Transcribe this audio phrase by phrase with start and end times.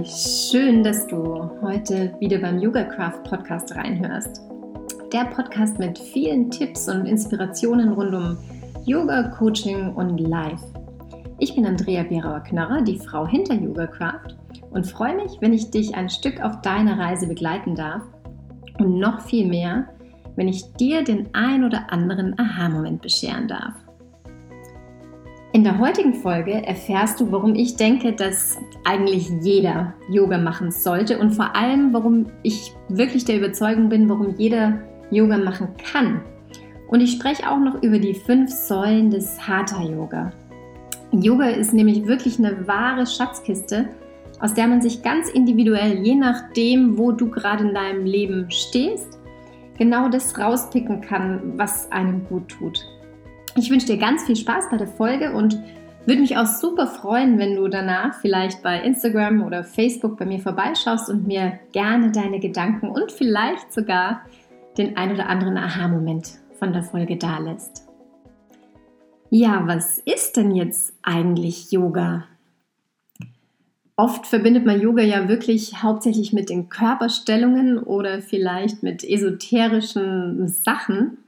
[0.00, 4.40] Schön, dass du heute wieder beim Yoga Craft Podcast reinhörst.
[5.12, 8.38] Der Podcast mit vielen Tipps und Inspirationen rund um
[8.84, 10.64] Yoga, Coaching und Life.
[11.38, 14.36] Ich bin Andrea Berauer-Knörrer, die Frau hinter Yoga Craft
[14.70, 18.02] und freue mich, wenn ich dich ein Stück auf deiner Reise begleiten darf
[18.78, 19.88] und noch viel mehr,
[20.34, 23.74] wenn ich dir den ein oder anderen Aha-Moment bescheren darf.
[25.62, 31.20] In der heutigen Folge erfährst du, warum ich denke, dass eigentlich jeder Yoga machen sollte
[31.20, 34.80] und vor allem, warum ich wirklich der Überzeugung bin, warum jeder
[35.12, 36.20] Yoga machen kann.
[36.88, 40.32] Und ich spreche auch noch über die fünf Säulen des Hatha Yoga.
[41.12, 43.88] Yoga ist nämlich wirklich eine wahre Schatzkiste,
[44.40, 49.16] aus der man sich ganz individuell, je nachdem, wo du gerade in deinem Leben stehst,
[49.78, 52.84] genau das rauspicken kann, was einem gut tut.
[53.54, 55.58] Ich wünsche dir ganz viel Spaß bei der Folge und
[56.06, 60.40] würde mich auch super freuen, wenn du danach vielleicht bei Instagram oder Facebook bei mir
[60.40, 64.22] vorbeischaust und mir gerne deine Gedanken und vielleicht sogar
[64.78, 67.86] den ein oder anderen Aha-Moment von der Folge dalässt.
[69.28, 72.24] Ja, was ist denn jetzt eigentlich Yoga?
[73.96, 81.18] Oft verbindet man Yoga ja wirklich hauptsächlich mit den Körperstellungen oder vielleicht mit esoterischen Sachen.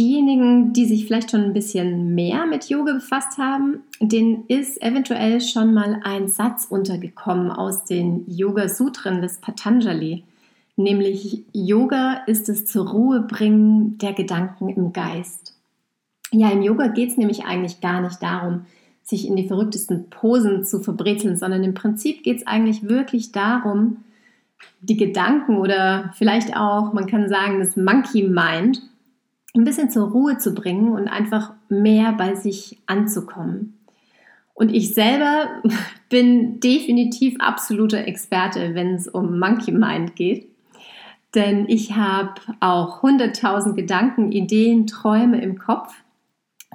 [0.00, 5.42] Diejenigen, die sich vielleicht schon ein bisschen mehr mit Yoga befasst haben, denen ist eventuell
[5.42, 10.24] schon mal ein Satz untergekommen aus den Yoga Sutren des Patanjali,
[10.76, 15.54] nämlich Yoga ist es zur Ruhe bringen der Gedanken im Geist.
[16.32, 18.62] Ja, im Yoga geht es nämlich eigentlich gar nicht darum,
[19.02, 23.98] sich in die verrücktesten Posen zu verbrezeln, sondern im Prinzip geht es eigentlich wirklich darum,
[24.80, 28.80] die Gedanken oder vielleicht auch, man kann sagen, das Monkey Mind
[29.54, 33.78] ein bisschen zur Ruhe zu bringen und einfach mehr bei sich anzukommen.
[34.54, 35.62] Und ich selber
[36.08, 40.48] bin definitiv absoluter Experte, wenn es um Monkey Mind geht.
[41.34, 45.94] Denn ich habe auch 100.000 Gedanken, Ideen, Träume im Kopf,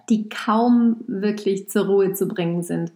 [0.09, 2.91] die kaum wirklich zur Ruhe zu bringen sind.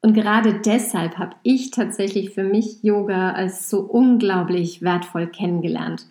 [0.00, 6.06] Und gerade deshalb habe ich tatsächlich für mich Yoga als so unglaublich wertvoll kennengelernt.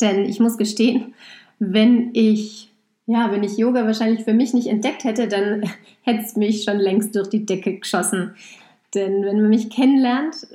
[0.00, 1.14] Denn ich muss gestehen,
[1.60, 2.72] wenn ich,
[3.06, 5.62] ja, wenn ich Yoga wahrscheinlich für mich nicht entdeckt hätte, dann
[6.02, 8.34] hätte es mich schon längst durch die Decke geschossen.
[8.94, 10.48] Denn wenn man mich kennenlernt,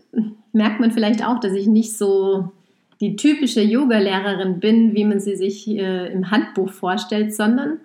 [0.52, 2.52] merkt man vielleicht auch, dass ich nicht so
[3.00, 7.80] die typische Yoga-Lehrerin bin, wie man sie sich äh, im Handbuch vorstellt, sondern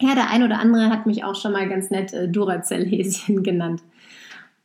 [0.00, 3.82] ja, der ein oder andere hat mich auch schon mal ganz nett äh, Duracell-Häschen genannt.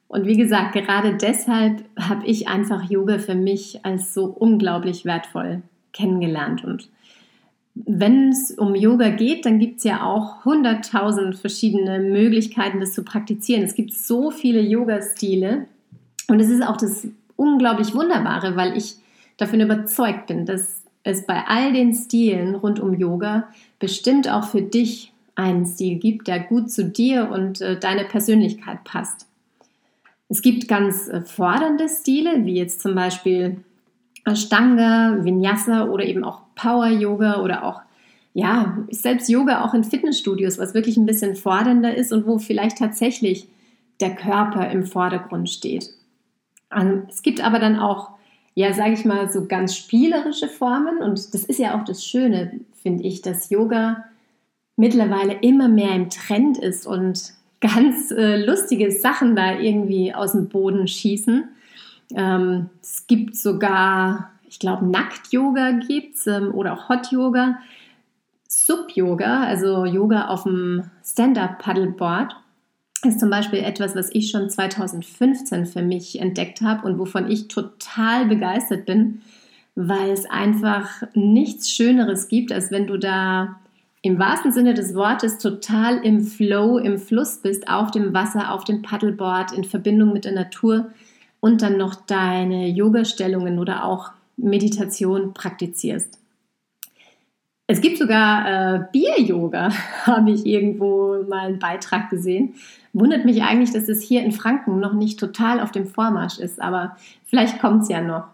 [0.08, 5.62] Und wie gesagt, gerade deshalb habe ich einfach Yoga für mich als so unglaublich wertvoll
[5.92, 6.64] kennengelernt.
[6.64, 6.90] Und
[7.86, 13.04] wenn es um Yoga geht, dann gibt es ja auch hunderttausend verschiedene Möglichkeiten, das zu
[13.04, 13.64] praktizieren.
[13.64, 15.66] Es gibt so viele Yoga-Stile
[16.28, 18.96] und es ist auch das unglaublich Wunderbare, weil ich
[19.38, 23.48] davon überzeugt bin, dass es bei all den Stilen rund um Yoga
[23.80, 28.84] bestimmt auch für dich einen Stil gibt, der gut zu dir und äh, deine Persönlichkeit
[28.84, 29.28] passt.
[30.30, 33.58] Es gibt ganz äh, fordernde Stile, wie jetzt zum Beispiel
[34.28, 37.82] Ashtanga, Vinyasa oder eben auch Power Yoga oder auch
[38.38, 42.78] ja, selbst Yoga auch in Fitnessstudios, was wirklich ein bisschen fordernder ist und wo vielleicht
[42.78, 43.48] tatsächlich
[44.00, 45.90] der Körper im Vordergrund steht.
[46.72, 48.12] Ähm, es gibt aber dann auch,
[48.54, 52.60] ja, sage ich mal, so ganz spielerische Formen und das ist ja auch das Schöne,
[52.82, 54.04] finde ich, dass Yoga
[54.76, 60.48] mittlerweile immer mehr im Trend ist und ganz äh, lustige Sachen da irgendwie aus dem
[60.48, 61.50] Boden schießen.
[62.16, 67.60] Ähm, es gibt sogar, ich glaube, Nackt-Yoga gibt es ähm, oder auch Hot-Yoga.
[68.48, 72.36] Sub-Yoga, also Yoga auf dem Stand-Up-Paddleboard,
[73.04, 77.48] ist zum Beispiel etwas, was ich schon 2015 für mich entdeckt habe und wovon ich
[77.48, 79.22] total begeistert bin,
[79.76, 83.60] weil es einfach nichts Schöneres gibt, als wenn du da
[84.02, 88.64] im wahrsten Sinne des Wortes total im Flow, im Fluss bist, auf dem Wasser, auf
[88.64, 90.88] dem Paddleboard, in Verbindung mit der Natur
[91.40, 96.20] und dann noch deine Yoga-Stellungen oder auch Meditation praktizierst.
[97.70, 99.72] Es gibt sogar äh, Bier-Yoga,
[100.06, 102.56] habe ich irgendwo mal einen Beitrag gesehen.
[102.94, 106.62] Wundert mich eigentlich, dass es hier in Franken noch nicht total auf dem Vormarsch ist,
[106.62, 106.96] aber
[107.26, 108.26] vielleicht kommt es ja noch.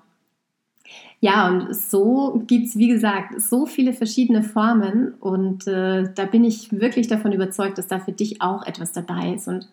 [1.19, 6.44] Ja, und so gibt es, wie gesagt, so viele verschiedene Formen und äh, da bin
[6.44, 9.47] ich wirklich davon überzeugt, dass da für dich auch etwas dabei ist.
[9.47, 9.67] Und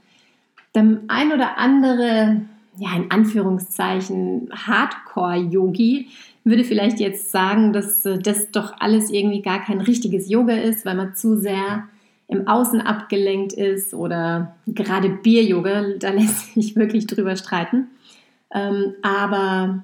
[0.74, 2.42] der ein oder andere
[2.78, 6.08] ja, in Anführungszeichen Hardcore-Yogi
[6.44, 10.84] würde vielleicht jetzt sagen, dass äh, das doch alles irgendwie gar kein richtiges Yoga ist,
[10.86, 11.88] weil man zu sehr
[12.28, 17.88] im Außen abgelenkt ist oder gerade Bier-Yoga, da lässt sich wirklich drüber streiten.
[18.52, 19.82] Ähm, aber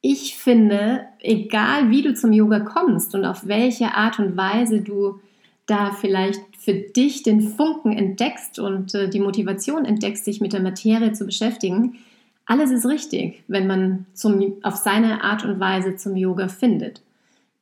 [0.00, 5.20] ich finde, egal wie du zum Yoga kommst und auf welche Art und Weise du
[5.66, 10.60] da vielleicht für dich den Funken entdeckst und äh, die Motivation entdeckst, sich mit der
[10.60, 11.98] Materie zu beschäftigen,
[12.44, 17.02] alles ist richtig, wenn man zum, auf seine Art und Weise zum Yoga findet.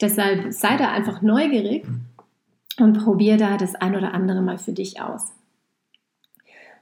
[0.01, 1.85] Deshalb sei da einfach neugierig
[2.79, 5.33] und probier da das ein oder andere mal für dich aus.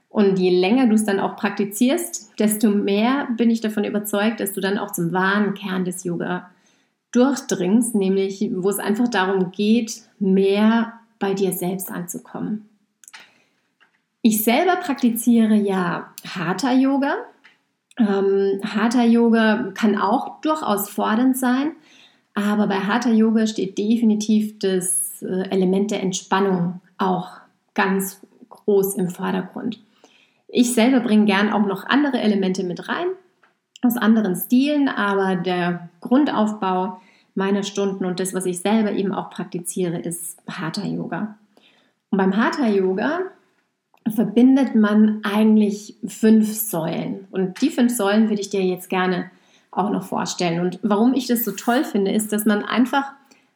[0.07, 4.53] Und je länger du es dann auch praktizierst, desto mehr bin ich davon überzeugt, dass
[4.53, 6.49] du dann auch zum wahren Kern des Yoga
[7.11, 12.69] durchdringst, nämlich wo es einfach darum geht, mehr bei dir selbst anzukommen.
[14.21, 17.15] Ich selber praktiziere ja Hatha Yoga.
[17.97, 21.73] Ähm, Hatha Yoga kann auch durchaus fordernd sein,
[22.33, 27.31] aber bei Hatha Yoga steht definitiv das äh, Element der Entspannung auch
[27.73, 29.79] ganz groß im Vordergrund.
[30.47, 33.07] Ich selber bringe gern auch noch andere Elemente mit rein,
[33.81, 37.01] aus anderen Stilen, aber der Grundaufbau
[37.35, 41.37] meiner Stunden und das, was ich selber eben auch praktiziere, ist Hatha Yoga.
[42.09, 43.21] Und beim Hatha Yoga
[44.13, 47.27] verbindet man eigentlich fünf Säulen.
[47.31, 49.31] Und die fünf Säulen würde ich dir jetzt gerne
[49.71, 50.59] auch noch vorstellen.
[50.59, 53.13] Und warum ich das so toll finde, ist, dass man einfach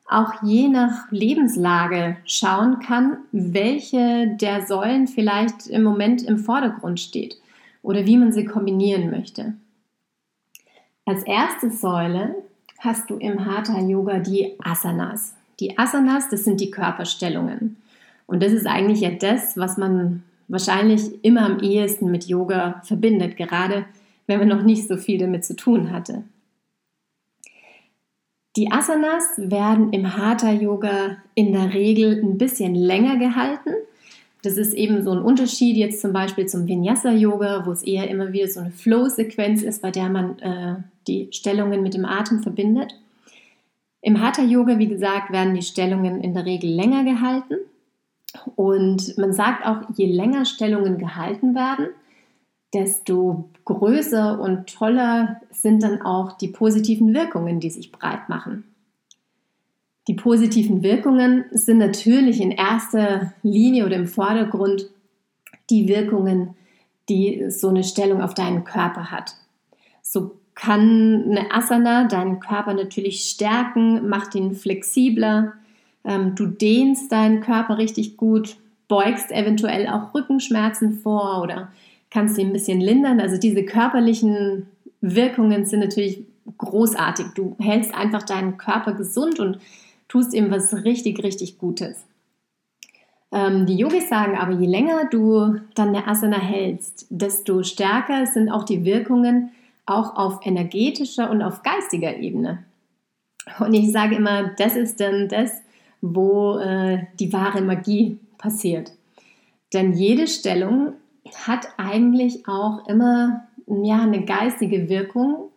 [0.09, 7.38] auch je nach Lebenslage schauen kann, welche der Säulen vielleicht im Moment im Vordergrund steht
[7.81, 9.53] oder wie man sie kombinieren möchte.
[11.06, 12.35] Als erste Säule
[12.79, 15.33] hast du im Hatha Yoga die Asanas.
[15.59, 17.77] Die Asanas, das sind die Körperstellungen.
[18.27, 23.38] Und das ist eigentlich ja das, was man wahrscheinlich immer am ehesten mit Yoga verbindet,
[23.38, 23.85] gerade
[24.27, 26.24] wenn man noch nicht so viel damit zu tun hatte.
[28.56, 33.69] Die Asanas werden im Hatha Yoga in der Regel ein bisschen länger gehalten.
[34.41, 38.09] Das ist eben so ein Unterschied jetzt zum Beispiel zum Vinyasa Yoga, wo es eher
[38.09, 40.75] immer wieder so eine Flow-Sequenz ist, bei der man äh,
[41.07, 42.94] die Stellungen mit dem Atem verbindet.
[44.01, 47.56] Im Hatha Yoga, wie gesagt, werden die Stellungen in der Regel länger gehalten.
[48.56, 51.88] Und man sagt auch, je länger Stellungen gehalten werden,
[52.74, 58.65] desto größer und toller sind dann auch die positiven Wirkungen, die sich breit machen.
[60.07, 64.89] Die positiven Wirkungen sind natürlich in erster Linie oder im Vordergrund
[65.69, 66.56] die Wirkungen,
[67.10, 69.36] die so eine Stellung auf deinen Körper hat.
[70.01, 75.54] So kann eine Asana deinen Körper natürlich stärken, macht ihn flexibler,
[76.04, 78.57] ähm, du dehnst deinen Körper richtig gut,
[78.88, 81.71] beugst eventuell auch Rückenschmerzen vor oder
[82.09, 83.19] kannst sie ein bisschen lindern.
[83.19, 84.65] Also diese körperlichen
[85.01, 86.24] Wirkungen sind natürlich
[86.57, 87.27] großartig.
[87.36, 89.60] Du hältst einfach deinen Körper gesund und
[90.07, 92.06] tust ihm was richtig, richtig Gutes.
[93.31, 98.50] Ähm, die Yogis sagen aber, je länger du dann eine Asana hältst, desto stärker sind
[98.50, 99.51] auch die Wirkungen
[99.88, 102.63] auch auf energetischer und auf geistiger Ebene.
[103.60, 105.51] Und ich sage immer, das ist dann das,
[106.01, 108.92] wo äh, die wahre Magie passiert.
[109.74, 110.94] Denn jede Stellung
[111.45, 115.50] hat eigentlich auch immer ja, eine geistige Wirkung,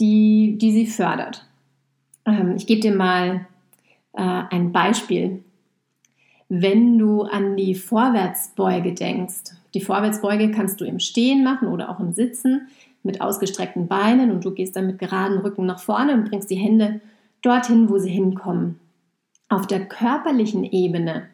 [0.00, 1.46] die, die sie fördert.
[2.24, 3.46] Ähm, ich gebe dir mal
[4.14, 5.42] äh, ein Beispiel.
[6.48, 12.00] Wenn du an die Vorwärtsbeuge denkst, die Vorwärtsbeuge kannst du im Stehen machen oder auch
[12.00, 12.68] im Sitzen
[13.08, 16.56] mit ausgestreckten Beinen und du gehst dann mit geradem Rücken nach vorne und bringst die
[16.56, 17.00] Hände
[17.42, 18.78] dorthin, wo sie hinkommen.
[19.48, 21.26] Auf der körperlichen Ebene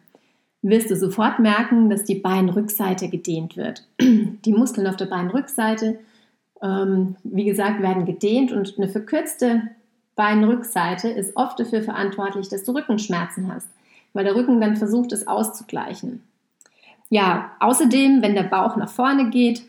[0.62, 3.87] wirst du sofort merken, dass die Beinrückseite gedehnt wird.
[4.00, 5.99] Die Muskeln auf der Beinrückseite,
[6.62, 9.62] ähm, wie gesagt, werden gedehnt und eine verkürzte
[10.14, 13.69] Beinrückseite ist oft dafür verantwortlich, dass du Rückenschmerzen hast,
[14.12, 16.23] weil der Rücken dann versucht, es auszugleichen.
[17.11, 19.64] Ja, außerdem, wenn der Bauch nach vorne geht,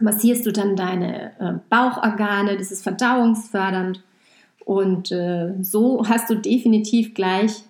[0.00, 4.02] massierst du dann deine äh, Bauchorgane, das ist verdauungsfördernd
[4.64, 7.64] und äh, so hast du definitiv gleich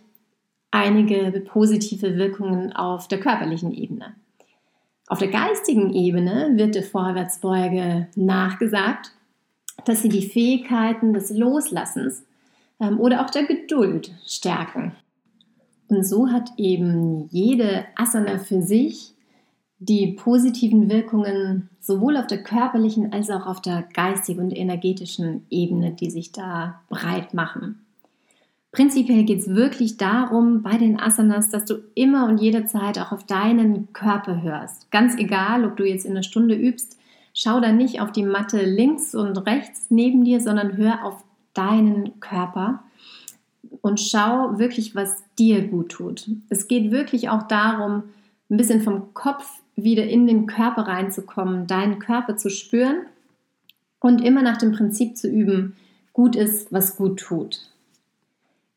[0.70, 4.14] einige positive Wirkungen auf der körperlichen Ebene.
[5.06, 9.12] Auf der geistigen Ebene wird der Vorwärtsbeuge nachgesagt,
[9.84, 12.24] dass sie die Fähigkeiten des Loslassens
[12.80, 14.92] ähm, oder auch der Geduld stärken.
[15.88, 19.13] Und so hat eben jede Asana für sich
[19.84, 25.92] die positiven Wirkungen sowohl auf der körperlichen als auch auf der geistigen und energetischen Ebene,
[25.92, 27.80] die sich da breit machen.
[28.72, 33.24] Prinzipiell geht es wirklich darum bei den Asanas, dass du immer und jederzeit auch auf
[33.24, 34.90] deinen Körper hörst.
[34.90, 36.98] Ganz egal, ob du jetzt in einer Stunde übst,
[37.34, 41.22] schau da nicht auf die Matte links und rechts neben dir, sondern hör auf
[41.52, 42.82] deinen Körper
[43.80, 46.28] und schau wirklich, was dir gut tut.
[46.48, 48.02] Es geht wirklich auch darum,
[48.50, 53.06] ein bisschen vom Kopf wieder in den Körper reinzukommen, deinen Körper zu spüren
[54.00, 55.76] und immer nach dem Prinzip zu üben,
[56.12, 57.70] gut ist, was gut tut.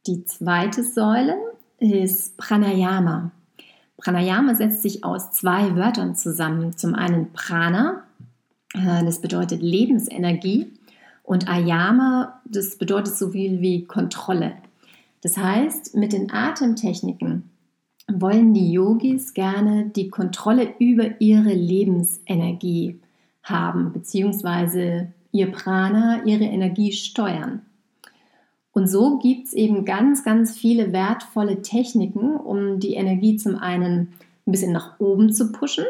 [0.07, 1.37] Die zweite Säule
[1.79, 3.31] ist Pranayama.
[3.97, 6.77] Pranayama setzt sich aus zwei Wörtern zusammen.
[6.77, 8.03] Zum einen Prana,
[8.73, 10.71] äh, das bedeutet Lebensenergie,
[11.27, 14.53] und Ayama, das bedeutet so viel wie Kontrolle.
[15.21, 17.49] Das heißt, mit den Atemtechniken
[18.11, 22.99] wollen die Yogis gerne die Kontrolle über ihre Lebensenergie
[23.43, 27.61] haben, beziehungsweise ihr Prana, ihre Energie steuern.
[28.71, 34.13] Und so gibt es eben ganz, ganz viele wertvolle Techniken, um die Energie zum einen
[34.45, 35.85] ein bisschen nach oben zu pushen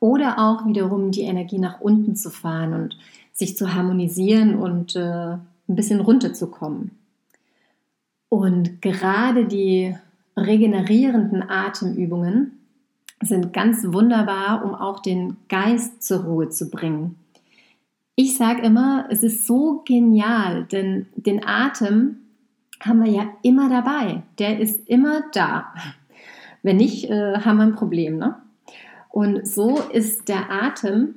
[0.00, 2.98] oder auch wiederum die Energie nach unten zu fahren und
[3.32, 5.40] sich zu harmonisieren und äh, ein
[5.76, 6.92] bisschen runterzukommen.
[8.28, 9.94] Und gerade die
[10.36, 12.58] regenerierenden Atemübungen
[13.22, 17.16] sind ganz wunderbar, um auch den Geist zur Ruhe zu bringen.
[18.16, 22.16] Ich sage immer, es ist so genial, denn den Atem
[22.80, 24.22] haben wir ja immer dabei.
[24.38, 25.74] Der ist immer da.
[26.62, 28.18] Wenn nicht, äh, haben wir ein Problem.
[28.18, 28.36] Ne?
[29.10, 31.16] Und so ist der Atem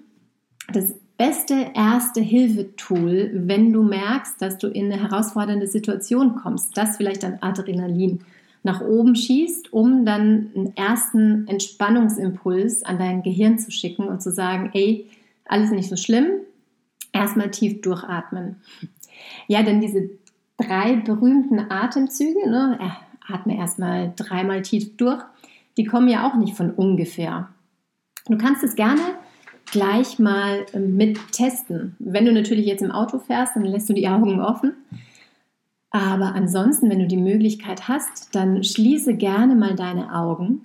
[0.71, 6.97] das beste erste Hilfetool, wenn du merkst, dass du in eine herausfordernde Situation kommst, dass
[6.97, 8.21] vielleicht dein Adrenalin
[8.63, 14.31] nach oben schießt, um dann einen ersten Entspannungsimpuls an dein Gehirn zu schicken und zu
[14.31, 15.09] sagen, ey,
[15.45, 16.27] alles nicht so schlimm,
[17.13, 18.57] erstmal tief durchatmen.
[19.47, 20.09] Ja, denn diese
[20.57, 25.23] drei berühmten Atemzüge, ne, äh, atme erstmal dreimal tief durch,
[25.77, 27.49] die kommen ja auch nicht von ungefähr.
[28.27, 29.01] Du kannst es gerne
[29.71, 31.95] gleich mal ähm, mit testen.
[31.99, 34.73] Wenn du natürlich jetzt im Auto fährst, dann lässt du die Augen offen.
[35.89, 40.63] Aber ansonsten, wenn du die Möglichkeit hast, dann schließe gerne mal deine Augen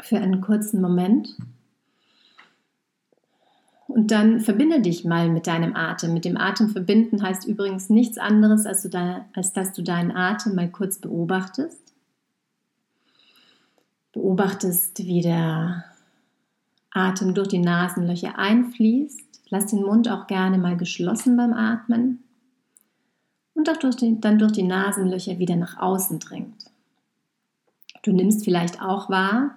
[0.00, 1.36] für einen kurzen Moment
[3.92, 6.14] und dann verbinde dich mal mit deinem Atem.
[6.14, 10.54] Mit dem Atem verbinden heißt übrigens nichts anderes, als, da, als dass du deinen Atem
[10.54, 11.92] mal kurz beobachtest.
[14.12, 15.84] Beobachtest, wie der
[16.90, 19.42] Atem durch die Nasenlöcher einfließt.
[19.50, 22.21] Lass den Mund auch gerne mal geschlossen beim Atmen
[23.62, 26.64] und auch durch die, dann durch die Nasenlöcher wieder nach außen dringt.
[28.02, 29.56] Du nimmst vielleicht auch wahr,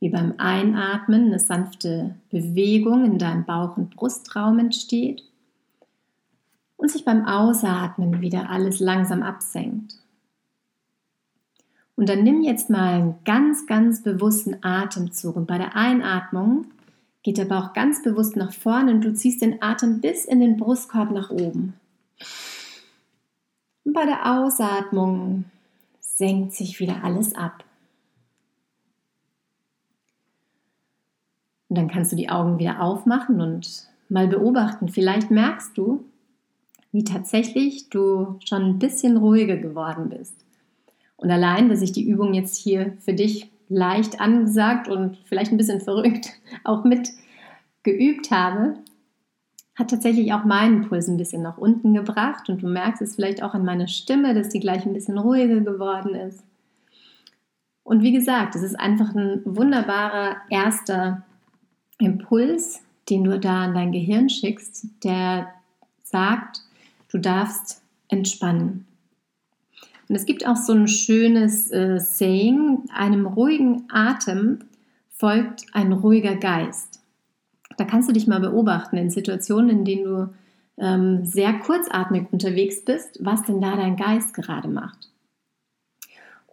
[0.00, 5.24] wie beim Einatmen eine sanfte Bewegung in deinem Bauch- und Brustraum entsteht
[6.78, 9.98] und sich beim Ausatmen wieder alles langsam absenkt.
[11.96, 16.68] Und dann nimm jetzt mal einen ganz, ganz bewussten Atemzug und bei der Einatmung
[17.22, 20.56] geht der Bauch ganz bewusst nach vorne und du ziehst den Atem bis in den
[20.56, 21.74] Brustkorb nach oben.
[23.84, 25.44] Und bei der Ausatmung
[26.00, 27.64] senkt sich wieder alles ab.
[31.68, 34.88] Und dann kannst du die Augen wieder aufmachen und mal beobachten.
[34.88, 36.04] Vielleicht merkst du,
[36.92, 40.36] wie tatsächlich du schon ein bisschen ruhiger geworden bist.
[41.16, 45.56] Und allein, dass ich die Übung jetzt hier für dich leicht angesagt und vielleicht ein
[45.56, 46.28] bisschen verrückt
[46.64, 47.08] auch mit
[47.82, 48.74] geübt habe,
[49.76, 52.48] hat tatsächlich auch meinen Puls ein bisschen nach unten gebracht.
[52.48, 55.60] Und du merkst es vielleicht auch an meiner Stimme, dass die gleich ein bisschen ruhiger
[55.60, 56.44] geworden ist.
[57.82, 61.22] Und wie gesagt, es ist einfach ein wunderbarer erster
[61.98, 65.48] Impuls, den du da an dein Gehirn schickst, der
[66.02, 66.62] sagt,
[67.10, 68.86] du darfst entspannen.
[70.08, 74.60] Und es gibt auch so ein schönes äh, Saying, einem ruhigen Atem
[75.10, 77.00] folgt ein ruhiger Geist.
[77.76, 80.34] Da kannst du dich mal beobachten in Situationen, in denen du
[80.78, 85.10] ähm, sehr kurzatmig unterwegs bist, was denn da dein Geist gerade macht.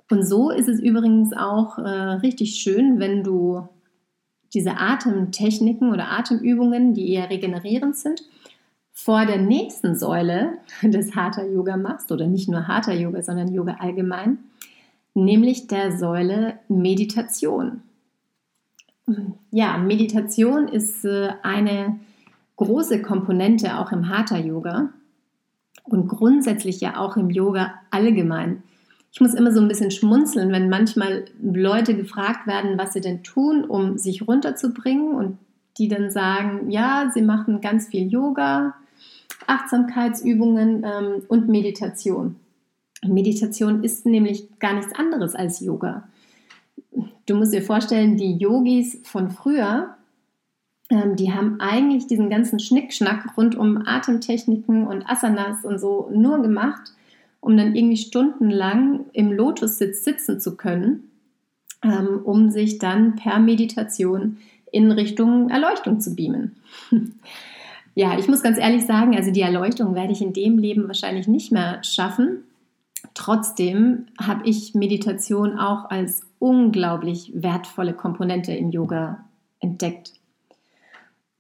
[0.10, 3.68] Und so ist es übrigens auch äh, richtig schön, wenn du
[4.54, 8.22] diese Atemtechniken oder Atemübungen, die eher regenerierend sind,
[8.92, 13.78] vor der nächsten Säule des Hatha Yoga machst oder nicht nur Hatha Yoga, sondern Yoga
[13.80, 14.40] allgemein,
[15.14, 17.82] nämlich der Säule Meditation.
[19.52, 22.00] Ja, Meditation ist äh, eine
[22.58, 24.90] große Komponente auch im Hatha Yoga
[25.84, 28.64] und grundsätzlich ja auch im Yoga allgemein
[29.14, 33.24] ich muss immer so ein bisschen schmunzeln, wenn manchmal Leute gefragt werden, was sie denn
[33.24, 35.38] tun, um sich runterzubringen und
[35.78, 38.76] die dann sagen, ja, sie machen ganz viel Yoga,
[39.48, 42.38] Achtsamkeitsübungen ähm, und Meditation.
[43.06, 46.08] Meditation ist nämlich gar nichts anderes als Yoga.
[47.26, 49.96] Du musst dir vorstellen, die Yogis von früher,
[50.90, 56.42] ähm, die haben eigentlich diesen ganzen Schnickschnack rund um Atemtechniken und Asanas und so nur
[56.42, 56.94] gemacht,
[57.40, 61.12] um dann irgendwie stundenlang im Lotussitz sitzen zu können,
[61.84, 64.38] ähm, um sich dann per Meditation
[64.72, 66.56] in Richtung Erleuchtung zu beamen.
[67.96, 71.28] ja, ich muss ganz ehrlich sagen, also die Erleuchtung werde ich in dem Leben wahrscheinlich
[71.28, 72.44] nicht mehr schaffen.
[73.14, 79.24] Trotzdem habe ich Meditation auch als unglaublich wertvolle Komponente im Yoga
[79.60, 80.14] entdeckt.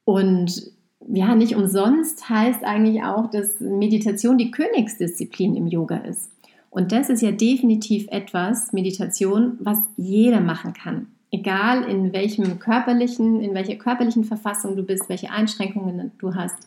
[0.05, 0.71] Und
[1.11, 6.29] ja, nicht umsonst heißt eigentlich auch, dass Meditation die Königsdisziplin im Yoga ist.
[6.69, 11.07] Und das ist ja definitiv etwas, Meditation, was jeder machen kann.
[11.31, 16.57] Egal in welchem körperlichen, in welcher körperlichen Verfassung du bist, welche Einschränkungen du hast.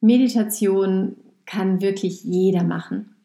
[0.00, 3.15] Meditation kann wirklich jeder machen.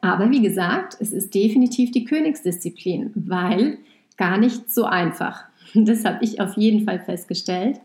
[0.00, 3.78] Aber wie gesagt, es ist definitiv die Königsdisziplin, weil
[4.16, 5.44] gar nicht so einfach.
[5.76, 7.80] Das habe ich auf jeden Fall festgestellt.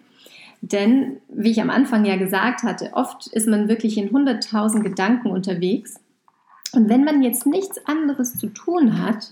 [0.61, 5.31] Denn, wie ich am Anfang ja gesagt hatte, oft ist man wirklich in 100.000 Gedanken
[5.31, 5.99] unterwegs.
[6.73, 9.31] Und wenn man jetzt nichts anderes zu tun hat,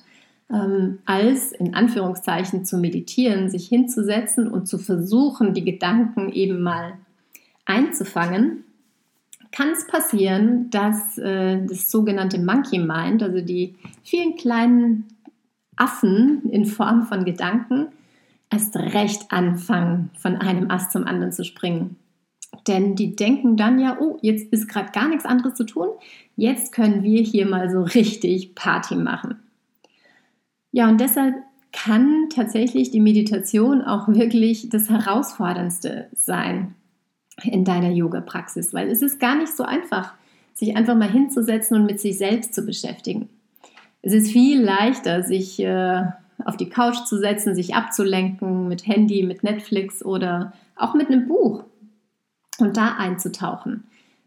[0.51, 6.93] ähm, als in Anführungszeichen zu meditieren, sich hinzusetzen und zu versuchen, die Gedanken eben mal
[7.65, 8.63] einzufangen,
[9.51, 15.06] kann es passieren, dass äh, das sogenannte Monkey Mind, also die vielen kleinen
[15.75, 17.88] Affen in Form von Gedanken,
[18.50, 21.98] erst recht anfangen, von einem Ast zum anderen zu springen.
[22.68, 25.89] Denn die denken dann ja, oh, jetzt ist gerade gar nichts anderes zu tun,
[26.36, 29.39] jetzt können wir hier mal so richtig Party machen.
[30.72, 31.36] Ja, und deshalb
[31.72, 36.75] kann tatsächlich die Meditation auch wirklich das Herausforderndste sein
[37.44, 40.13] in deiner Yoga-Praxis, weil es ist gar nicht so einfach,
[40.53, 43.29] sich einfach mal hinzusetzen und mit sich selbst zu beschäftigen.
[44.01, 46.03] Es ist viel leichter, sich äh,
[46.46, 51.27] auf die Couch zu setzen, sich abzulenken mit Handy, mit Netflix oder auch mit einem
[51.27, 51.63] Buch
[52.60, 53.84] und da einzutauchen.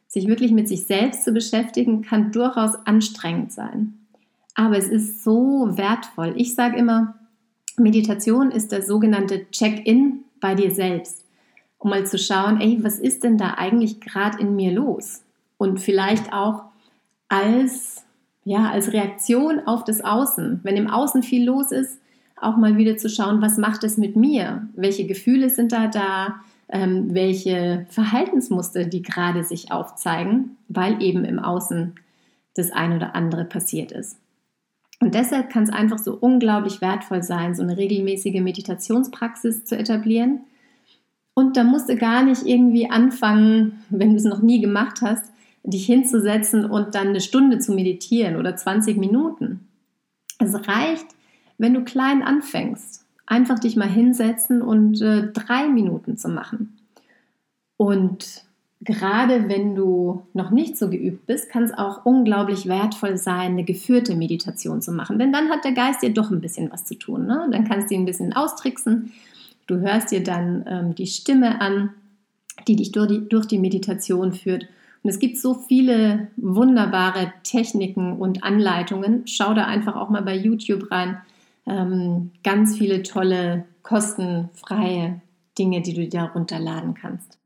[0.07, 3.95] Sich wirklich mit sich selbst zu beschäftigen, kann durchaus anstrengend sein.
[4.55, 6.35] Aber es ist so wertvoll.
[6.37, 7.15] Ich sage immer,
[7.77, 11.20] Meditation ist der sogenannte Check-in bei dir selbst
[11.81, 15.23] um mal zu schauen, ey, was ist denn da eigentlich gerade in mir los?
[15.57, 16.65] Und vielleicht auch
[17.29, 18.05] als,
[18.45, 21.99] ja, als Reaktion auf das Außen, wenn im Außen viel los ist,
[22.37, 24.69] auch mal wieder zu schauen, was macht es mit mir?
[24.75, 26.41] Welche Gefühle sind da da?
[26.69, 31.95] Ähm, welche Verhaltensmuster, die gerade sich aufzeigen, weil eben im Außen
[32.55, 34.19] das ein oder andere passiert ist.
[35.01, 40.43] Und deshalb kann es einfach so unglaublich wertvoll sein, so eine regelmäßige Meditationspraxis zu etablieren,
[41.41, 45.33] und da musst du gar nicht irgendwie anfangen, wenn du es noch nie gemacht hast,
[45.63, 49.67] dich hinzusetzen und dann eine Stunde zu meditieren oder 20 Minuten.
[50.39, 51.07] Es reicht,
[51.57, 56.77] wenn du klein anfängst, einfach dich mal hinsetzen und äh, drei Minuten zu machen.
[57.79, 58.45] Und
[58.83, 63.65] gerade wenn du noch nicht so geübt bist, kann es auch unglaublich wertvoll sein, eine
[63.65, 65.19] geführte Meditation zu machen.
[65.19, 67.27] Denn dann hat der Geist dir doch ein bisschen was zu tun.
[67.27, 67.49] Ne?
[67.51, 69.13] Dann kannst du ihn ein bisschen austricksen
[69.71, 71.91] Du hörst dir dann ähm, die Stimme an,
[72.67, 74.65] die dich durch die, durch die Meditation führt.
[75.05, 79.23] Und es gibt so viele wunderbare Techniken und Anleitungen.
[79.27, 81.19] Schau da einfach auch mal bei YouTube rein.
[81.67, 85.21] Ähm, ganz viele tolle, kostenfreie
[85.57, 87.39] Dinge, die du dir runterladen kannst.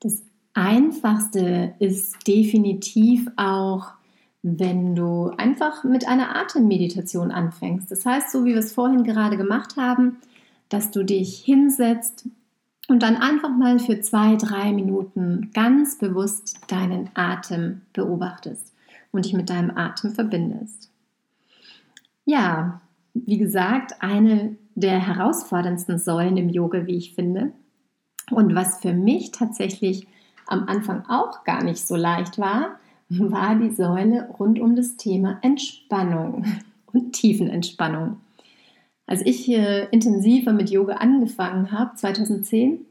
[0.00, 0.22] Das
[0.54, 3.92] Einfachste ist definitiv auch,
[4.42, 7.88] wenn du einfach mit einer Atemmeditation anfängst.
[7.92, 10.16] Das heißt, so wie wir es vorhin gerade gemacht haben,
[10.68, 12.28] dass du dich hinsetzt
[12.88, 18.74] und dann einfach mal für zwei, drei Minuten ganz bewusst deinen Atem beobachtest
[19.12, 20.90] und dich mit deinem Atem verbindest.
[22.24, 22.80] Ja,
[23.14, 27.52] wie gesagt, eine der herausforderndsten Säulen im Yoga, wie ich finde.
[28.30, 30.06] Und was für mich tatsächlich
[30.46, 32.78] am Anfang auch gar nicht so leicht war,
[33.08, 36.44] war die Säule rund um das Thema Entspannung
[36.92, 38.20] und Tiefenentspannung.
[39.08, 42.84] Als ich äh, intensiver mit Yoga angefangen habe, 2010,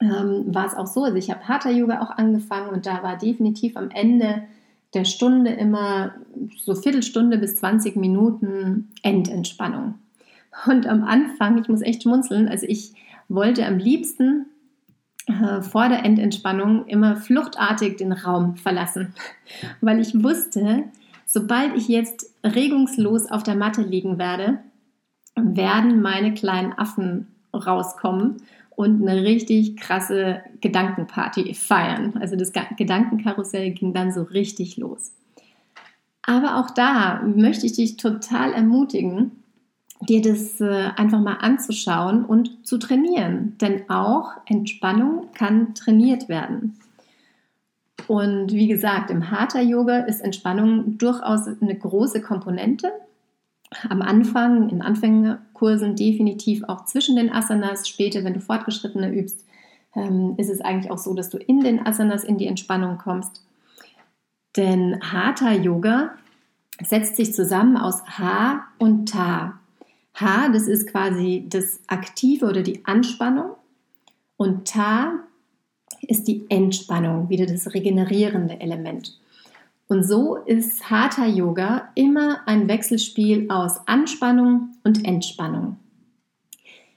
[0.00, 1.02] ähm, war es auch so.
[1.02, 4.42] Also ich habe Hatha Yoga auch angefangen und da war definitiv am Ende
[4.92, 6.14] der Stunde immer
[6.56, 9.94] so Viertelstunde bis 20 Minuten Endentspannung.
[10.66, 12.92] Und am Anfang, ich muss echt schmunzeln, also ich
[13.28, 14.46] wollte am liebsten
[15.26, 19.14] äh, vor der Endentspannung immer fluchtartig den Raum verlassen,
[19.80, 20.84] weil ich wusste,
[21.24, 24.58] sobald ich jetzt regungslos auf der Matte liegen werde,
[25.42, 28.36] werden meine kleinen Affen rauskommen
[28.70, 32.14] und eine richtig krasse Gedankenparty feiern.
[32.20, 35.12] Also das Gedankenkarussell ging dann so richtig los.
[36.22, 39.32] Aber auch da möchte ich dich total ermutigen,
[40.02, 43.56] dir das äh, einfach mal anzuschauen und zu trainieren.
[43.60, 46.78] Denn auch Entspannung kann trainiert werden.
[48.06, 52.92] Und wie gesagt, im Hatha Yoga ist Entspannung durchaus eine große Komponente
[53.88, 59.44] am Anfang, in Anfängerkursen definitiv auch zwischen den Asanas, später, wenn du fortgeschrittener übst,
[59.94, 63.44] ähm, ist es eigentlich auch so, dass du in den Asanas in die Entspannung kommst.
[64.56, 66.14] Denn Hatha Yoga
[66.82, 69.58] setzt sich zusammen aus Ha und Ta.
[70.20, 73.52] Ha, das ist quasi das Aktive oder die Anspannung.
[74.36, 75.12] Und Ta
[76.02, 79.18] ist die Entspannung, wieder das regenerierende Element.
[79.88, 85.78] Und so ist Hatha Yoga immer ein Wechselspiel aus Anspannung und Entspannung.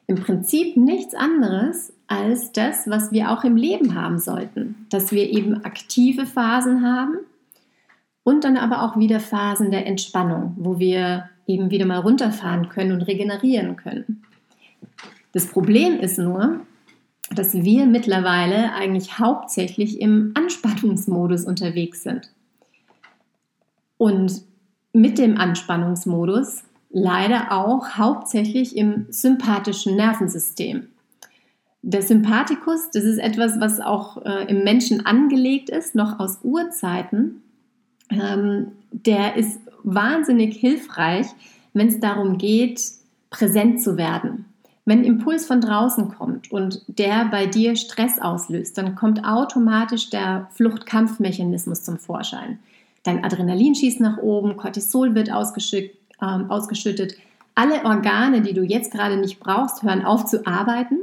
[0.07, 4.87] Im Prinzip nichts anderes als das, was wir auch im Leben haben sollten.
[4.89, 7.19] Dass wir eben aktive Phasen haben
[8.23, 12.91] und dann aber auch wieder Phasen der Entspannung, wo wir eben wieder mal runterfahren können
[12.91, 14.23] und regenerieren können.
[15.31, 16.59] Das Problem ist nur,
[17.33, 22.29] dass wir mittlerweile eigentlich hauptsächlich im Anspannungsmodus unterwegs sind.
[24.01, 24.41] Und
[24.93, 30.87] mit dem Anspannungsmodus leider auch hauptsächlich im sympathischen Nervensystem.
[31.83, 37.43] Der Sympathikus, das ist etwas, was auch äh, im Menschen angelegt ist, noch aus Urzeiten.
[38.09, 41.27] Ähm, der ist wahnsinnig hilfreich,
[41.75, 42.81] wenn es darum geht,
[43.29, 44.45] präsent zu werden.
[44.83, 50.09] Wenn ein Impuls von draußen kommt und der bei dir Stress auslöst, dann kommt automatisch
[50.09, 52.57] der Fluchtkampfmechanismus zum Vorschein.
[53.03, 57.15] Dein Adrenalin schießt nach oben, Cortisol wird ausgeschüttet, äh, ausgeschüttet.
[57.55, 60.99] Alle Organe, die du jetzt gerade nicht brauchst, hören auf zu arbeiten.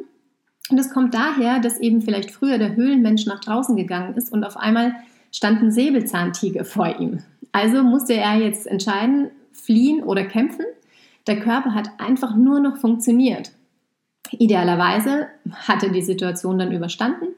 [0.70, 4.44] Und es kommt daher, dass eben vielleicht früher der Höhlenmensch nach draußen gegangen ist und
[4.44, 4.94] auf einmal
[5.32, 7.22] stand ein Säbelzahntiger vor ihm.
[7.52, 10.64] Also musste er jetzt entscheiden, fliehen oder kämpfen.
[11.26, 13.52] Der Körper hat einfach nur noch funktioniert.
[14.30, 17.28] Idealerweise hat er die Situation dann überstanden.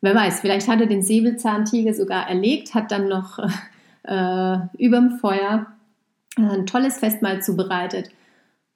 [0.00, 3.38] Wer weiß, vielleicht hat er den Säbelzahntiger sogar erlegt, hat dann noch
[4.06, 5.66] äh, überm Feuer
[6.36, 8.10] ein tolles Festmahl zubereitet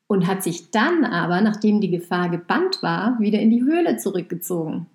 [0.06, 4.86] und hat sich dann aber, nachdem die Gefahr gebannt war, wieder in die Höhle zurückgezogen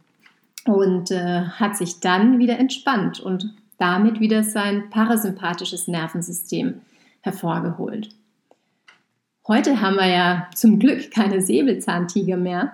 [0.66, 6.82] und äh, hat sich dann wieder entspannt und damit wieder sein parasympathisches Nervensystem
[7.22, 8.10] hervorgeholt.
[9.48, 12.74] Heute haben wir ja zum Glück keine Säbelzahntiger mehr.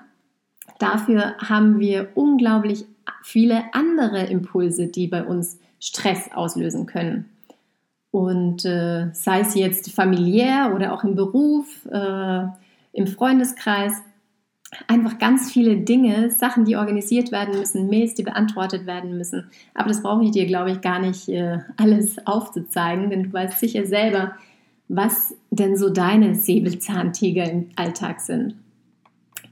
[0.79, 2.85] Dafür haben wir unglaublich
[3.23, 7.29] viele andere Impulse, die bei uns Stress auslösen können.
[8.11, 12.43] Und äh, sei es jetzt familiär oder auch im Beruf, äh,
[12.93, 13.93] im Freundeskreis,
[14.87, 19.49] einfach ganz viele Dinge, Sachen, die organisiert werden müssen, Mails, die beantwortet werden müssen.
[19.73, 23.59] Aber das brauche ich dir, glaube ich, gar nicht äh, alles aufzuzeigen, denn du weißt
[23.59, 24.33] sicher selber,
[24.87, 28.55] was denn so deine Säbelzahntiger im Alltag sind.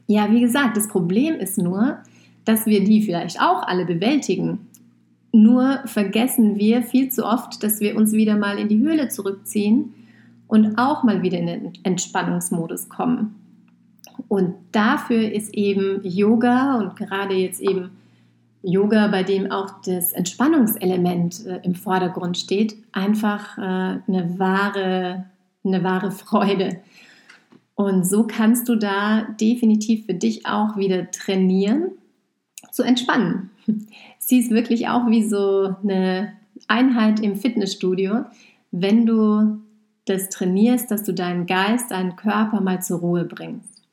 [0.07, 1.99] Ja, wie gesagt, das Problem ist nur,
[2.45, 4.68] dass wir die vielleicht auch alle bewältigen
[5.31, 9.93] nur vergessen wir viel zu oft, dass wir uns wieder mal in die Höhle zurückziehen
[10.47, 13.35] und auch mal wieder in den Entspannungsmodus kommen.
[14.27, 17.91] Und dafür ist eben Yoga und gerade jetzt eben
[18.61, 25.25] Yoga, bei dem auch das Entspannungselement äh, im Vordergrund steht, einfach äh, eine, wahre,
[25.63, 26.81] eine wahre Freude.
[27.75, 31.91] Und so kannst du da definitiv für dich auch wieder trainieren,
[32.71, 33.49] zu entspannen.
[34.19, 36.33] Sie ist wirklich auch wie so eine
[36.67, 38.25] Einheit im Fitnessstudio,
[38.71, 39.59] wenn du
[40.05, 43.83] das trainierst, dass du deinen Geist, deinen Körper mal zur Ruhe bringst.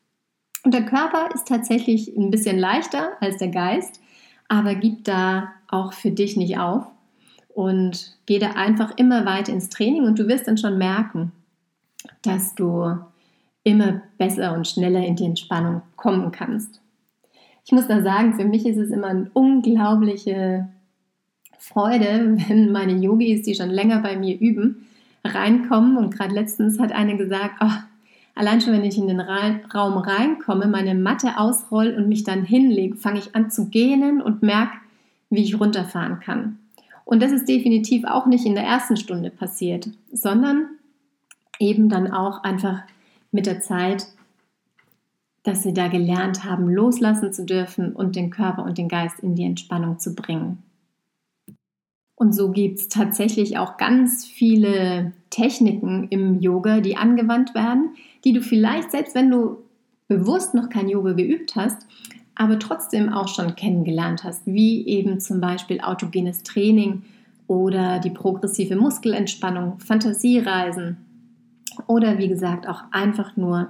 [0.65, 4.01] Und der Körper ist tatsächlich ein bisschen leichter als der Geist,
[4.49, 6.87] aber gib da auch für dich nicht auf
[7.49, 11.33] und geh da einfach immer weiter ins Training und du wirst dann schon merken,
[12.23, 12.99] dass du
[13.63, 16.81] immer besser und schneller in die Entspannung kommen kannst
[17.67, 20.69] ich muss da sagen, für mich ist es immer eine unglaubliche
[21.59, 24.87] Freude, wenn meine Yogis, die schon länger bei mir üben,
[25.25, 25.97] reinkommen.
[25.97, 27.73] Und gerade letztens hat eine gesagt, oh,
[28.37, 32.97] allein schon wenn ich in den Raum reinkomme, meine Matte ausroll und mich dann hinlege,
[32.97, 34.77] fange ich an zu gähnen und merke,
[35.31, 36.61] wie ich runterfahren kann.
[37.05, 40.67] Und das ist definitiv auch nicht in der ersten Stunde passiert, sondern
[41.59, 42.83] eben dann auch einfach
[43.33, 44.07] mit der Zeit
[45.47, 49.37] dass sie da gelernt haben, loslassen zu dürfen und den Körper und den Geist in
[49.37, 50.59] die Entspannung zu bringen.
[52.17, 57.91] Und so gibt es tatsächlich auch ganz viele Techniken im Yoga, die angewandt werden,
[58.25, 59.59] die du vielleicht, selbst wenn du
[60.09, 61.87] bewusst noch kein Yoga geübt hast,
[62.35, 67.05] aber trotzdem auch schon kennengelernt hast, wie eben zum Beispiel autogenes Training
[67.47, 70.97] oder die progressive Muskelentspannung, Fantasiereisen
[71.87, 73.69] oder wie gesagt auch einfach nur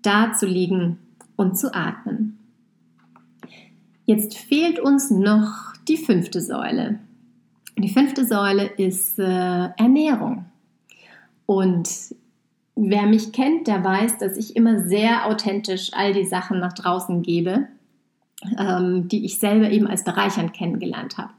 [0.00, 0.96] da zu liegen
[1.40, 2.38] und zu atmen.
[4.04, 6.98] Jetzt fehlt uns noch die fünfte Säule.
[7.78, 10.44] Die fünfte Säule ist äh, Ernährung.
[11.46, 11.88] Und
[12.76, 17.22] wer mich kennt, der weiß, dass ich immer sehr authentisch all die Sachen nach draußen
[17.22, 17.68] gebe.
[18.58, 21.30] ähm, die ich selber eben als bereichernd kennengelernt habe.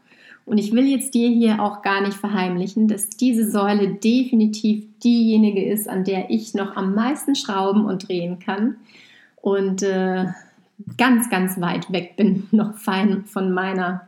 [0.46, 5.64] Und ich will jetzt dir hier auch gar nicht verheimlichen, dass diese Säule definitiv diejenige
[5.64, 8.78] ist, an der ich noch am meisten schrauben und drehen kann
[9.42, 10.28] und äh,
[10.98, 14.08] ganz, ganz weit weg bin noch fein von meiner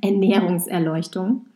[0.00, 1.46] Ernährungserleuchtung.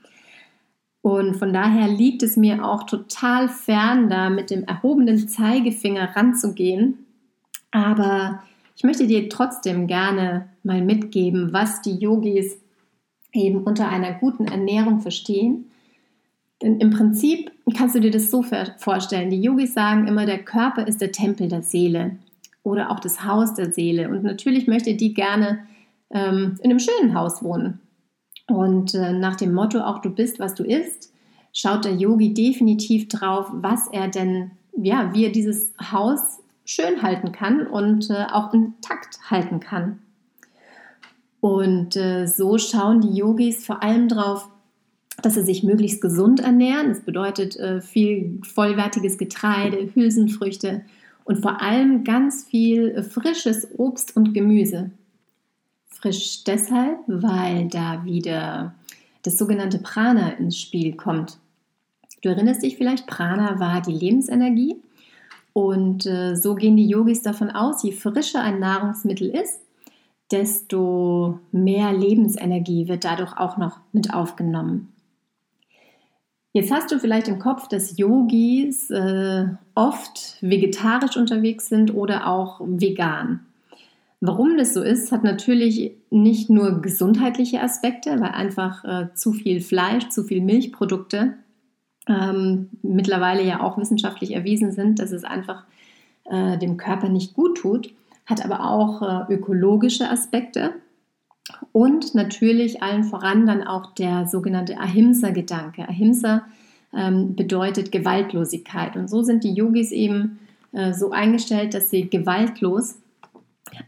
[1.02, 7.06] Und von daher liegt es mir auch total fern, da mit dem erhobenen Zeigefinger ranzugehen.
[7.70, 8.42] Aber
[8.74, 12.59] ich möchte dir trotzdem gerne mal mitgeben, was die Yogis
[13.32, 15.66] eben unter einer guten Ernährung verstehen.
[16.61, 18.44] Denn im Prinzip kannst du dir das so
[18.78, 19.30] vorstellen.
[19.30, 22.16] Die Yogis sagen immer, der Körper ist der Tempel der Seele
[22.66, 24.09] oder auch das Haus der Seele.
[24.09, 25.61] Und natürlich möchte die gerne
[26.11, 27.79] ähm, in einem schönen Haus wohnen.
[28.48, 31.12] Und äh, nach dem Motto, auch du bist, was du isst,
[31.52, 37.31] schaut der Yogi definitiv drauf, was er denn, ja, wie er dieses Haus schön halten
[37.31, 40.00] kann und äh, auch intakt halten kann.
[41.38, 44.48] Und äh, so schauen die Yogis vor allem darauf,
[45.22, 46.88] dass sie sich möglichst gesund ernähren.
[46.88, 50.83] Das bedeutet äh, viel vollwertiges Getreide, Hülsenfrüchte
[51.26, 54.92] und vor allem ganz viel frisches Obst und Gemüse.
[55.88, 58.74] Frisch deshalb, weil da wieder
[59.22, 61.38] das sogenannte Prana ins Spiel kommt.
[62.22, 64.76] Du erinnerst dich vielleicht, Prana war die Lebensenergie.
[65.52, 69.60] Und äh, so gehen die Yogis davon aus, je frischer ein Nahrungsmittel ist,
[70.30, 74.92] desto mehr Lebensenergie wird dadurch auch noch mit aufgenommen.
[76.56, 82.62] Jetzt hast du vielleicht im Kopf, dass Yogis äh, oft vegetarisch unterwegs sind oder auch
[82.64, 83.40] vegan.
[84.22, 89.60] Warum das so ist, hat natürlich nicht nur gesundheitliche Aspekte, weil einfach äh, zu viel
[89.60, 91.34] Fleisch, zu viel Milchprodukte
[92.08, 95.64] ähm, mittlerweile ja auch wissenschaftlich erwiesen sind, dass es einfach
[96.24, 97.92] äh, dem Körper nicht gut tut,
[98.24, 100.72] hat aber auch äh, ökologische Aspekte
[101.72, 105.88] und natürlich allen voran dann auch der sogenannte Ahimsa-Gedanke.
[105.88, 106.42] Ahimsa
[106.94, 110.38] ähm, bedeutet Gewaltlosigkeit und so sind die Yogis eben
[110.72, 112.96] äh, so eingestellt, dass sie gewaltlos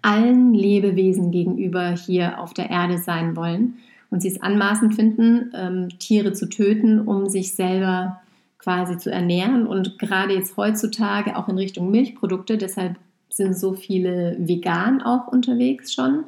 [0.03, 3.79] allen Lebewesen gegenüber hier auf der Erde sein wollen
[4.11, 8.21] und sie es anmaßend finden, ähm, Tiere zu töten, um sich selber
[8.59, 9.67] quasi zu ernähren.
[9.67, 12.97] Und gerade jetzt heutzutage auch in Richtung Milchprodukte, deshalb
[13.29, 16.25] sind so viele vegan auch unterwegs schon.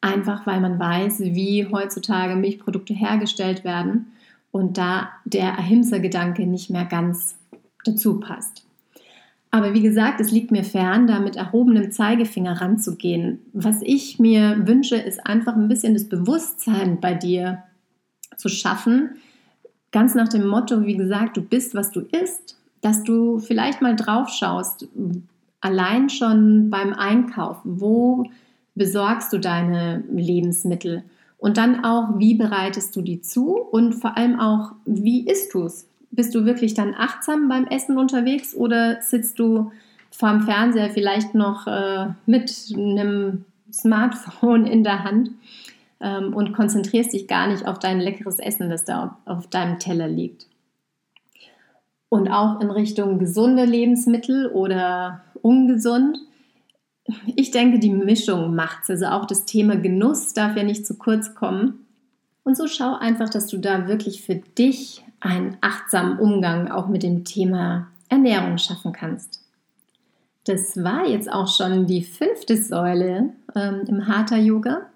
[0.00, 4.12] Einfach weil man weiß, wie heutzutage Milchprodukte hergestellt werden
[4.52, 7.36] und da der Ahimsa-Gedanke nicht mehr ganz
[7.84, 8.64] dazu passt.
[9.50, 13.40] Aber wie gesagt, es liegt mir fern, da mit erhobenem Zeigefinger ranzugehen.
[13.52, 17.62] Was ich mir wünsche, ist einfach ein bisschen das Bewusstsein bei dir
[18.36, 19.16] zu schaffen.
[19.90, 23.96] Ganz nach dem Motto, wie gesagt, du bist, was du isst, dass du vielleicht mal
[23.96, 24.86] drauf schaust,
[25.60, 28.26] allein schon beim Einkaufen, wo
[28.78, 31.02] besorgst du deine Lebensmittel?
[31.36, 33.56] Und dann auch, wie bereitest du die zu?
[33.56, 35.88] Und vor allem auch, wie isst du es?
[36.10, 39.70] bist du wirklich dann achtsam beim Essen unterwegs oder sitzt du
[40.10, 45.30] vorm Fernseher vielleicht noch äh, mit einem Smartphone in der Hand
[46.00, 49.78] ähm, und konzentrierst dich gar nicht auf dein leckeres Essen, das da auf, auf deinem
[49.78, 50.46] Teller liegt?
[52.08, 56.18] Und auch in Richtung gesunde Lebensmittel oder ungesund.
[57.36, 58.90] Ich denke, die Mischung macht es.
[58.90, 61.86] Also auch das Thema Genuss darf ja nicht zu kurz kommen.
[62.44, 67.02] Und so schau einfach, dass du da wirklich für dich einen achtsamen Umgang auch mit
[67.02, 69.42] dem Thema Ernährung schaffen kannst.
[70.44, 74.86] Das war jetzt auch schon die fünfte Säule ähm, im Hatha-Yoga.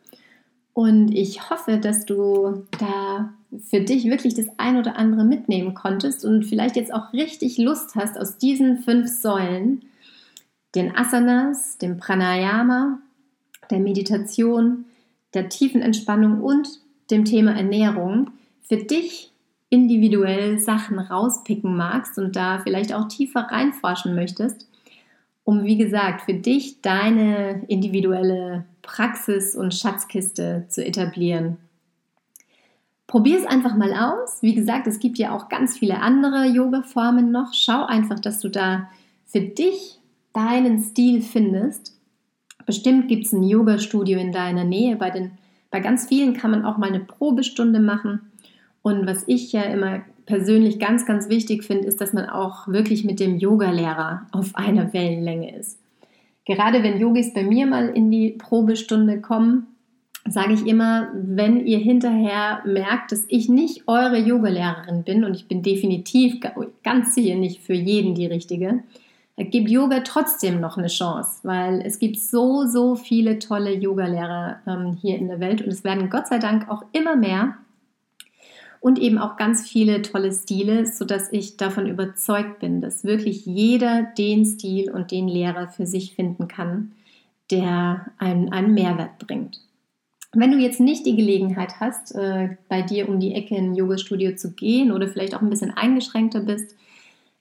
[0.73, 3.33] Und ich hoffe, dass du da
[3.69, 7.95] für dich wirklich das ein oder andere mitnehmen konntest und vielleicht jetzt auch richtig Lust
[7.97, 9.83] hast, aus diesen fünf Säulen,
[10.75, 12.99] den Asanas, dem Pranayama,
[13.71, 14.85] der Meditation,
[15.35, 16.69] der tiefen Entspannung und
[17.11, 18.31] dem Thema Ernährung,
[18.63, 19.33] für dich
[19.69, 24.69] individuell Sachen rauspicken magst und da vielleicht auch tiefer reinforschen möchtest,
[25.45, 31.57] um wie gesagt für dich deine individuelle Praxis und Schatzkiste zu etablieren.
[33.07, 34.43] Probier es einfach mal aus.
[34.43, 37.53] Wie gesagt, es gibt ja auch ganz viele andere Yoga-Formen noch.
[37.53, 38.89] Schau einfach, dass du da
[39.27, 40.02] für dich
[40.35, 41.99] deinen Stil findest.
[42.67, 44.97] Bestimmt gibt es ein Yoga-Studio in deiner Nähe.
[44.97, 45.33] Bei, den,
[45.71, 48.21] bei ganz vielen kann man auch mal eine Probestunde machen.
[48.83, 53.05] Und was ich ja immer persönlich ganz, ganz wichtig finde, ist, dass man auch wirklich
[53.05, 55.79] mit dem Yogalehrer auf einer Wellenlänge ist.
[56.45, 59.67] Gerade wenn Yogis bei mir mal in die Probestunde kommen,
[60.29, 65.49] sage ich immer, wenn ihr hinterher merkt, dass ich nicht eure Yogalehrerin bin und ich
[65.49, 66.37] bin definitiv
[66.83, 68.83] ganz sicher nicht für jeden die richtige,
[69.45, 74.99] gib Yoga trotzdem noch eine Chance, weil es gibt so, so viele tolle Yogalehrer ähm,
[75.01, 77.57] hier in der Welt und es werden Gott sei Dank auch immer mehr
[78.81, 84.03] und eben auch ganz viele tolle Stile, sodass ich davon überzeugt bin, dass wirklich jeder
[84.19, 86.93] den Stil und den Lehrer für sich finden kann,
[87.51, 89.61] der einen, einen Mehrwert bringt.
[90.35, 93.75] Wenn du jetzt nicht die Gelegenheit hast, äh, bei dir um die Ecke in ein
[93.75, 96.75] Yoga-Studio zu gehen oder vielleicht auch ein bisschen eingeschränkter bist,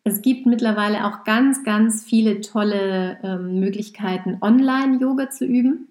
[0.04, 5.88] es gibt mittlerweile auch ganz, ganz viele tolle ähm, Möglichkeiten, Online-Yoga zu üben.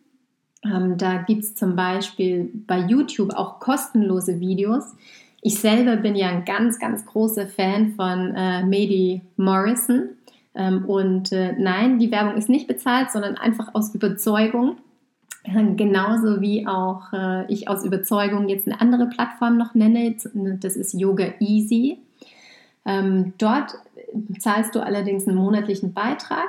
[0.64, 4.85] Ähm, da gibt es zum Beispiel bei YouTube auch kostenlose Videos.
[5.42, 10.11] Ich selber bin ja ein ganz, ganz großer Fan von äh, Mady Morrison.
[10.55, 14.77] Ähm, und äh, nein, die Werbung ist nicht bezahlt, sondern einfach aus Überzeugung.
[15.77, 20.92] Genauso wie auch äh, ich aus Überzeugung jetzt eine andere Plattform noch nenne, das ist
[20.92, 21.99] Yoga Easy.
[22.86, 23.74] Ähm, dort
[24.38, 26.48] zahlst du allerdings einen monatlichen Beitrag,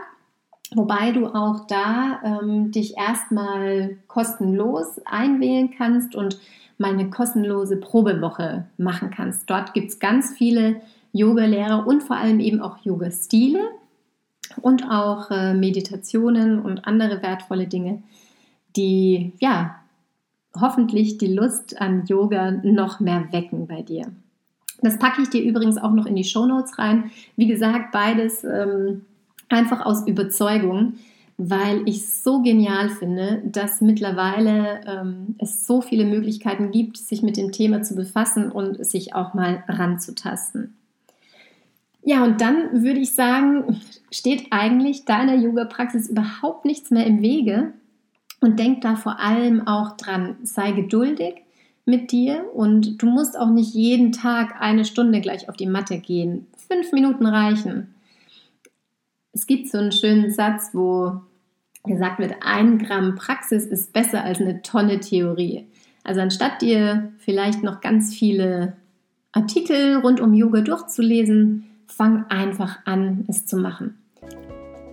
[0.73, 6.39] wobei du auch da ähm, dich erstmal kostenlos einwählen kannst und
[6.77, 9.49] mal eine kostenlose Probewoche machen kannst.
[9.49, 10.81] Dort gibt es ganz viele
[11.13, 13.61] Yoga-Lehrer und vor allem eben auch Yoga-Stile
[14.61, 18.01] und auch äh, Meditationen und andere wertvolle Dinge,
[18.75, 19.75] die ja
[20.59, 24.11] hoffentlich die Lust an Yoga noch mehr wecken bei dir.
[24.81, 27.11] Das packe ich dir übrigens auch noch in die Show Notes rein.
[27.35, 29.05] Wie gesagt, beides ähm,
[29.49, 30.93] einfach aus Überzeugung,
[31.37, 37.21] weil ich es so genial finde, dass mittlerweile ähm, es so viele Möglichkeiten gibt, sich
[37.21, 40.75] mit dem Thema zu befassen und sich auch mal ranzutasten.
[42.03, 43.79] Ja, und dann würde ich sagen,
[44.11, 47.73] steht eigentlich deiner Yoga-Praxis überhaupt nichts mehr im Wege,
[48.41, 51.35] und denk da vor allem auch dran, sei geduldig
[51.85, 55.97] mit dir und du musst auch nicht jeden Tag eine Stunde gleich auf die Matte
[55.97, 56.47] gehen.
[56.67, 57.95] Fünf Minuten reichen.
[59.33, 61.21] Es gibt so einen schönen Satz, wo
[61.83, 65.65] gesagt wird, ein Gramm Praxis ist besser als eine Tonne Theorie.
[66.03, 68.73] Also anstatt dir vielleicht noch ganz viele
[69.31, 73.97] Artikel rund um Yoga durchzulesen, fang einfach an, es zu machen.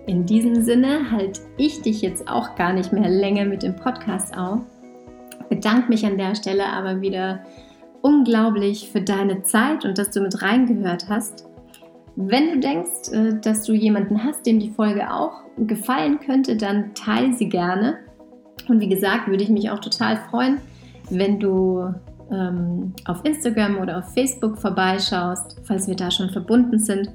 [0.07, 4.35] In diesem Sinne halte ich dich jetzt auch gar nicht mehr länger mit dem Podcast
[4.35, 4.61] auf.
[5.49, 7.41] Bedanke mich an der Stelle aber wieder
[8.01, 11.45] unglaublich für deine Zeit und dass du mit reingehört hast.
[12.15, 16.93] Wenn du denkst, äh, dass du jemanden hast, dem die Folge auch gefallen könnte, dann
[16.93, 17.97] teile sie gerne.
[18.67, 20.59] Und wie gesagt, würde ich mich auch total freuen,
[21.09, 21.93] wenn du
[22.31, 27.11] ähm, auf Instagram oder auf Facebook vorbeischaust, falls wir da schon verbunden sind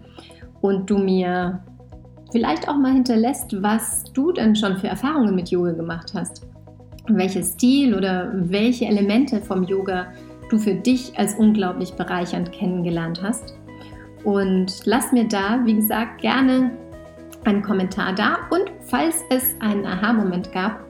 [0.61, 1.61] und du mir
[2.33, 6.47] vielleicht auch mal hinterlässt, was du denn schon für Erfahrungen mit Yoga gemacht hast.
[7.09, 10.07] Welches Stil oder welche Elemente vom Yoga
[10.49, 13.55] du für dich als unglaublich bereichernd kennengelernt hast.
[14.23, 16.71] Und lass mir da, wie gesagt, gerne
[17.45, 20.81] einen Kommentar da und falls es einen Aha-Moment gab,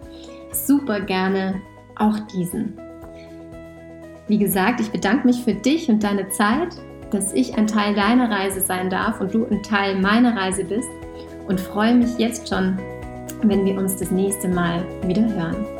[0.52, 1.60] super gerne
[1.96, 2.78] auch diesen.
[4.28, 6.76] Wie gesagt, ich bedanke mich für dich und deine Zeit,
[7.10, 10.88] dass ich ein Teil deiner Reise sein darf und du ein Teil meiner Reise bist
[11.48, 12.78] und freue mich jetzt schon,
[13.42, 15.73] wenn wir uns das nächste Mal wieder hören.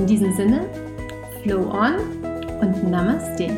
[0.00, 0.62] In diesem Sinne,
[1.42, 1.96] Flow on
[2.62, 3.50] und Namaste.